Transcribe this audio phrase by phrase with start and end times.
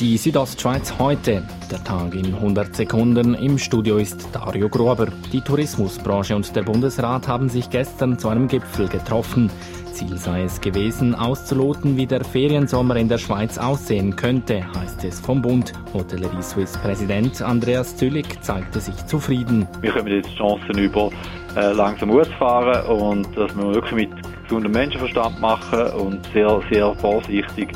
[0.00, 1.42] Die Südostschweiz heute.
[1.70, 3.34] Der Tag in 100 Sekunden.
[3.34, 5.08] Im Studio ist Dario Grober.
[5.30, 9.50] Die Tourismusbranche und der Bundesrat haben sich gestern zu einem Gipfel getroffen.
[9.92, 15.20] Ziel sei es gewesen, auszuloten, wie der Feriensommer in der Schweiz aussehen könnte, heißt es
[15.20, 15.74] vom Bund.
[15.92, 19.68] Hotellerie Swiss Präsident Andreas Züllig zeigte sich zufrieden.
[19.82, 21.10] Wir kommen jetzt Chancen über,
[21.56, 24.10] äh, langsam ausfahren und dass wir wirklich mit
[24.44, 27.68] gesundem Menschenverstand machen und sehr, sehr vorsichtig.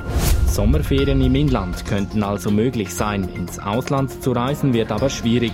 [0.54, 3.28] Sommerferien im Inland könnten also möglich sein.
[3.34, 5.52] Ins Ausland zu reisen wird aber schwierig.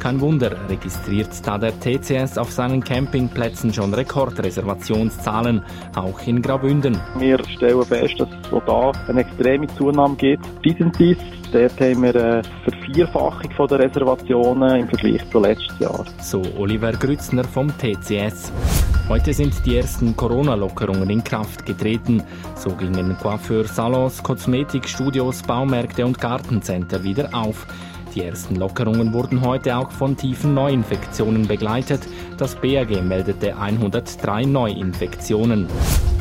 [0.00, 5.62] Kein Wunder, registriert da der TCS auf seinen Campingplätzen schon Rekordreservationszahlen,
[5.94, 6.98] auch in Graubünden.
[7.18, 10.44] Wir stellen fest, dass es auch da eine extreme Zunahme gibt.
[10.64, 11.16] Dies
[11.52, 16.04] Dort haben wir eine Vervierfachung der Reservationen im Vergleich zu letztes Jahr.
[16.20, 18.50] So Oliver Grützner vom TCS.
[19.10, 22.22] Heute sind die ersten Corona-Lockerungen in Kraft getreten.
[22.54, 27.66] So gingen Coiffeur, Salons, Kosmetikstudios, Baumärkte und Gartencenter wieder auf.
[28.14, 32.06] Die ersten Lockerungen wurden heute auch von tiefen Neuinfektionen begleitet.
[32.38, 35.66] Das BAG meldete 103 Neuinfektionen.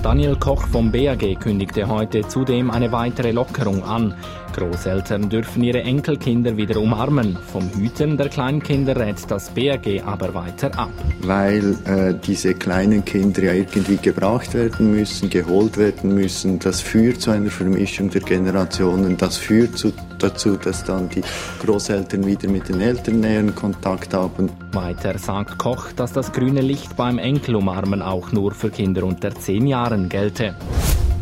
[0.01, 4.15] Daniel Koch vom BAG kündigte heute zudem eine weitere Lockerung an.
[4.53, 7.37] Großeltern dürfen ihre Enkelkinder wieder umarmen.
[7.51, 10.91] Vom Hüten der Kleinkinder rät das BAG aber weiter ab.
[11.21, 16.59] Weil äh, diese kleinen Kinder ja irgendwie gebracht werden müssen, geholt werden müssen.
[16.59, 19.17] Das führt zu einer Vermischung der Generationen.
[19.17, 21.21] Das führt zu, dazu, dass dann die
[21.65, 24.49] Großeltern wieder mit den Eltern näheren Kontakt haben.
[24.71, 29.67] Weiter sagt Koch, dass das grüne Licht beim Enkelumarmen auch nur für Kinder unter 10
[29.89, 30.55] Jahren gelte.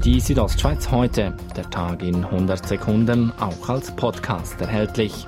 [0.03, 5.25] Die Südostschweiz heute, der Tag in 100 Sekunden, auch als Podcast erhältlich.